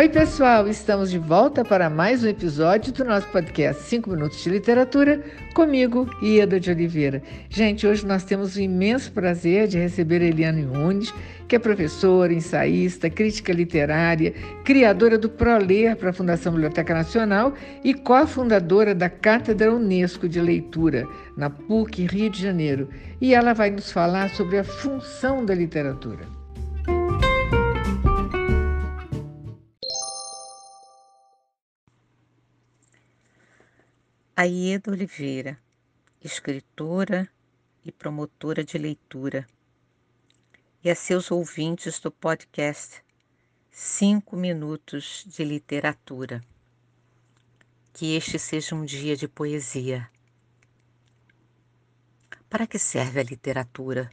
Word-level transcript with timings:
Oi, 0.00 0.08
pessoal, 0.08 0.66
estamos 0.66 1.10
de 1.10 1.18
volta 1.18 1.62
para 1.62 1.90
mais 1.90 2.24
um 2.24 2.26
episódio 2.26 2.90
do 2.90 3.04
nosso 3.04 3.28
podcast 3.28 3.82
5 3.82 4.08
Minutos 4.08 4.42
de 4.42 4.48
Literatura, 4.48 5.22
comigo, 5.52 6.08
Ieda 6.22 6.58
de 6.58 6.70
Oliveira. 6.70 7.22
Gente, 7.50 7.86
hoje 7.86 8.06
nós 8.06 8.24
temos 8.24 8.56
o 8.56 8.60
imenso 8.62 9.12
prazer 9.12 9.68
de 9.68 9.78
receber 9.78 10.22
Eliane 10.22 10.62
Nunes, 10.62 11.12
que 11.46 11.54
é 11.54 11.58
professora, 11.58 12.32
ensaísta, 12.32 13.10
crítica 13.10 13.52
literária, 13.52 14.32
criadora 14.64 15.18
do 15.18 15.28
ProLer 15.28 15.94
para 15.96 16.08
a 16.08 16.14
Fundação 16.14 16.52
Biblioteca 16.52 16.94
Nacional 16.94 17.52
e 17.84 17.92
cofundadora 17.92 18.94
da 18.94 19.10
Cátedra 19.10 19.70
Unesco 19.70 20.26
de 20.26 20.40
Leitura, 20.40 21.06
na 21.36 21.50
PUC, 21.50 22.06
Rio 22.06 22.30
de 22.30 22.40
Janeiro. 22.40 22.88
E 23.20 23.34
ela 23.34 23.52
vai 23.52 23.68
nos 23.68 23.92
falar 23.92 24.30
sobre 24.30 24.56
a 24.56 24.64
função 24.64 25.44
da 25.44 25.54
literatura. 25.54 26.39
Aieda 34.42 34.90
Oliveira, 34.90 35.60
escritora 36.24 37.28
e 37.84 37.92
promotora 37.92 38.64
de 38.64 38.78
leitura, 38.78 39.46
e 40.82 40.88
a 40.88 40.94
seus 40.94 41.30
ouvintes 41.30 42.00
do 42.00 42.10
podcast 42.10 43.04
Cinco 43.70 44.36
Minutos 44.36 45.26
de 45.26 45.44
Literatura. 45.44 46.42
Que 47.92 48.16
este 48.16 48.38
seja 48.38 48.74
um 48.74 48.82
dia 48.82 49.14
de 49.14 49.28
poesia. 49.28 50.10
Para 52.48 52.66
que 52.66 52.78
serve 52.78 53.20
a 53.20 53.24
literatura? 53.24 54.10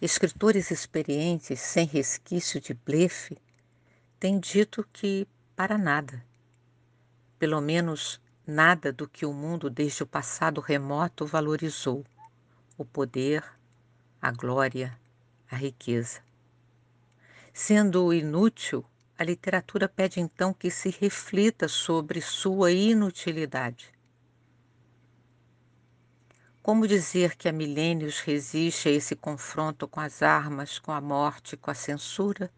Escritores 0.00 0.70
experientes, 0.70 1.58
sem 1.58 1.88
resquício 1.88 2.60
de 2.60 2.72
blefe, 2.72 3.36
têm 4.20 4.38
dito 4.38 4.88
que 4.92 5.26
para 5.56 5.76
nada. 5.76 6.24
Pelo 7.36 7.60
menos 7.60 8.20
nada 8.48 8.90
do 8.90 9.06
que 9.06 9.26
o 9.26 9.32
mundo 9.32 9.68
desde 9.68 10.02
o 10.02 10.06
passado 10.06 10.58
remoto 10.58 11.26
valorizou: 11.26 12.02
o 12.78 12.84
poder, 12.84 13.44
a 14.22 14.32
glória, 14.32 14.98
a 15.50 15.56
riqueza. 15.56 16.22
Sendo 17.52 18.10
inútil, 18.10 18.82
a 19.18 19.22
literatura 19.22 19.86
pede 19.86 20.18
então 20.18 20.54
que 20.54 20.70
se 20.70 20.88
reflita 20.88 21.68
sobre 21.68 22.22
sua 22.22 22.72
inutilidade. 22.72 23.92
Como 26.62 26.86
dizer 26.86 27.36
que 27.36 27.48
há 27.48 27.52
milênios 27.52 28.20
resiste 28.20 28.88
a 28.88 28.92
esse 28.92 29.14
confronto 29.14 29.86
com 29.86 30.00
as 30.00 30.22
armas, 30.22 30.78
com 30.78 30.92
a 30.92 31.00
morte, 31.00 31.56
com 31.56 31.70
a 31.70 31.74
censura, 31.74 32.50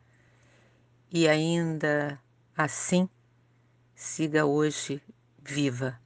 e 1.10 1.26
ainda 1.26 2.20
assim 2.56 3.08
siga 3.94 4.46
hoje 4.46 5.02
viva. 5.50 6.00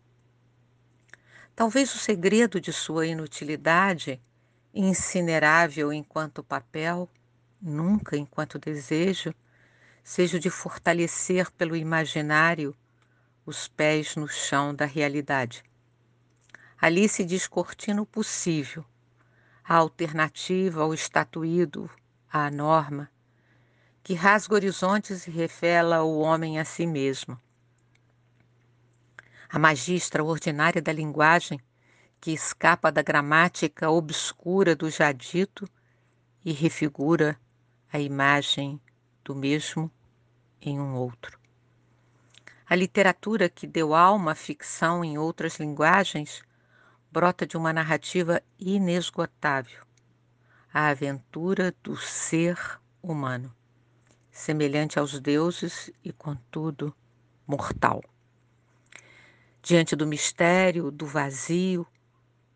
Talvez 1.54 1.94
o 1.94 1.98
segredo 1.98 2.58
de 2.58 2.72
sua 2.72 3.06
inutilidade, 3.06 4.20
incinerável 4.72 5.92
enquanto 5.92 6.42
papel, 6.42 7.08
nunca 7.60 8.16
enquanto 8.16 8.58
desejo, 8.58 9.34
seja 10.02 10.38
o 10.38 10.40
de 10.40 10.48
fortalecer 10.48 11.50
pelo 11.52 11.76
imaginário 11.76 12.74
os 13.44 13.68
pés 13.68 14.16
no 14.16 14.26
chão 14.26 14.74
da 14.74 14.86
realidade. 14.86 15.62
Ali 16.80 17.06
se 17.06 17.22
descortina 17.22 18.00
o 18.00 18.06
possível, 18.06 18.84
a 19.62 19.76
alternativa 19.76 20.82
ao 20.82 20.94
estatuído, 20.94 21.90
à 22.32 22.50
norma, 22.50 23.10
que 24.02 24.14
rasga 24.14 24.54
horizontes 24.54 25.26
e 25.26 25.30
revela 25.30 26.02
o 26.02 26.18
homem 26.18 26.58
a 26.58 26.64
si 26.64 26.86
mesmo 26.86 27.38
a 29.54 29.58
magia 29.60 29.96
extraordinária 29.96 30.82
da 30.82 30.92
linguagem 30.92 31.60
que 32.20 32.32
escapa 32.32 32.90
da 32.90 33.02
gramática 33.02 33.88
obscura 33.88 34.74
do 34.74 34.90
já 34.90 35.12
dito 35.12 35.64
e 36.44 36.52
refigura 36.52 37.38
a 37.92 38.00
imagem 38.00 38.80
do 39.22 39.32
mesmo 39.32 39.88
em 40.60 40.80
um 40.80 40.96
outro. 40.96 41.38
A 42.68 42.74
literatura 42.74 43.48
que 43.48 43.64
deu 43.64 43.94
alma 43.94 44.32
à 44.32 44.34
ficção 44.34 45.04
em 45.04 45.16
outras 45.18 45.60
linguagens 45.60 46.42
brota 47.08 47.46
de 47.46 47.56
uma 47.56 47.72
narrativa 47.72 48.42
inesgotável, 48.58 49.84
a 50.72 50.88
aventura 50.88 51.72
do 51.80 51.96
ser 51.96 52.58
humano, 53.00 53.54
semelhante 54.32 54.98
aos 54.98 55.20
deuses 55.20 55.92
e, 56.02 56.12
contudo, 56.12 56.92
mortal. 57.46 58.02
Diante 59.66 59.96
do 59.96 60.06
mistério, 60.06 60.90
do 60.90 61.06
vazio, 61.06 61.86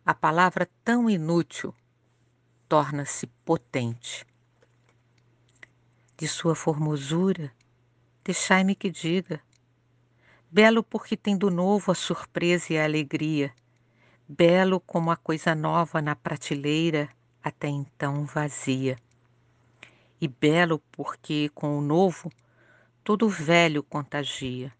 a 0.05 0.13
palavra 0.13 0.69
tão 0.83 1.09
inútil 1.09 1.73
torna-se 2.67 3.25
potente. 3.43 4.23
De 6.15 6.27
sua 6.27 6.53
formosura, 6.53 7.51
deixai-me 8.23 8.75
que 8.75 8.91
diga, 8.91 9.41
belo 10.51 10.83
porque 10.83 11.17
tem 11.17 11.35
do 11.35 11.49
novo 11.49 11.91
a 11.91 11.95
surpresa 11.95 12.73
e 12.73 12.77
a 12.77 12.83
alegria, 12.83 13.51
belo 14.27 14.79
como 14.79 15.09
a 15.09 15.17
coisa 15.17 15.55
nova 15.55 16.03
na 16.03 16.15
prateleira 16.15 17.09
até 17.43 17.67
então 17.67 18.23
vazia. 18.23 18.99
E 20.21 20.27
belo 20.27 20.77
porque 20.91 21.49
com 21.55 21.75
o 21.75 21.81
novo 21.81 22.31
todo 23.03 23.25
o 23.25 23.29
velho 23.29 23.81
contagia 23.81 24.71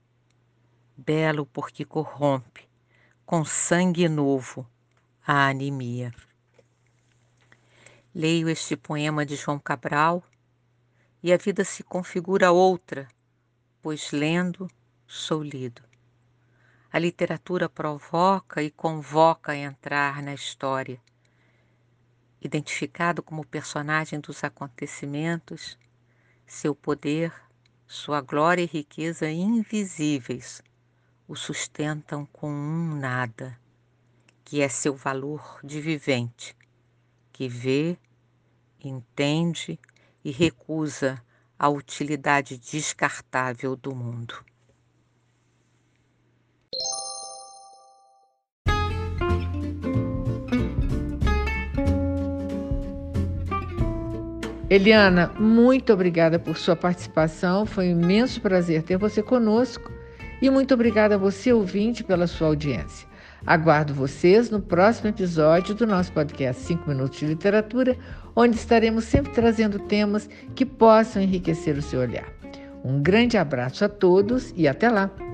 belo 1.00 1.46
porque 1.46 1.86
corrompe, 1.86 2.68
com 3.26 3.46
sangue 3.46 4.10
novo, 4.10 4.68
a 5.26 5.48
anemia. 5.48 6.14
Leio 8.14 8.50
este 8.50 8.76
poema 8.76 9.26
de 9.26 9.36
João 9.36 9.58
Cabral 9.58 10.24
e 11.24 11.32
a 11.32 11.38
vida 11.38 11.64
se 11.64 11.84
configura 11.84 12.52
outra, 12.52 13.08
pois 13.82 14.12
lendo, 14.12 14.70
sou 15.08 15.42
lido. 15.42 15.82
A 16.92 17.00
literatura 17.00 17.70
provoca 17.70 18.62
e 18.62 18.70
convoca 18.70 19.54
a 19.54 19.58
entrar 19.58 20.22
na 20.22 20.34
história. 20.34 21.00
Identificado 22.42 23.22
como 23.24 23.46
personagem 23.46 24.20
dos 24.20 24.44
acontecimentos, 24.44 25.78
seu 26.46 26.74
poder, 26.74 27.32
sua 27.86 28.22
glória 28.22 28.64
e 28.64 28.66
riqueza 28.66 29.30
invisíveis 29.30 30.64
o 31.30 31.36
sustentam 31.36 32.26
com 32.34 32.50
um 32.50 32.96
nada, 32.96 33.56
que 34.44 34.64
é 34.64 34.68
seu 34.68 34.96
valor 34.96 35.60
de 35.64 35.80
vivente, 35.80 36.58
que 37.32 37.48
vê, 37.48 38.00
entende 38.84 39.80
e 40.26 40.32
recusa 40.32 41.24
a 41.58 41.70
utilidade 41.70 42.58
descartável 42.58 43.76
do 43.76 43.94
mundo. 43.94 44.44
Eliana, 54.68 55.28
muito 55.40 55.94
obrigada 55.94 56.40
por 56.40 56.58
sua 56.58 56.76
participação. 56.76 57.68
Foi 57.68 57.94
um 57.94 58.02
imenso 58.02 58.42
prazer 58.42 58.82
ter 58.82 58.98
você 58.98 59.22
conosco 59.22 59.99
e 60.42 60.50
muito 60.50 60.74
obrigada 60.74 61.16
a 61.16 61.18
você, 61.18 61.52
ouvinte, 61.52 62.04
pela 62.04 62.28
sua 62.28 62.48
audiência. 62.48 63.08
Aguardo 63.46 63.94
vocês 63.94 64.50
no 64.50 64.62
próximo 64.62 65.10
episódio 65.10 65.74
do 65.74 65.88
nosso 65.88 66.12
podcast 66.12 66.62
5 66.64 66.90
Minutos 66.90 67.20
de 67.20 67.26
Literatura, 67.26 67.98
onde 68.36 68.58
estaremos 68.58 69.06
sempre 69.06 69.32
trazendo 69.32 69.80
temas 69.80 70.30
que 70.56 70.66
possam 70.66 71.22
enriquecer 71.22 71.78
o 71.78 71.82
seu 71.82 72.02
olhar. 72.02 72.28
Um 72.84 73.02
grande 73.02 73.38
abraço 73.38 73.84
a 73.84 73.90
todos 73.90 74.54
e 74.56 74.68
até 74.68 74.90
lá! 74.90 75.29